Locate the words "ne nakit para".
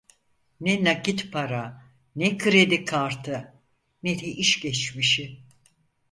0.59-1.81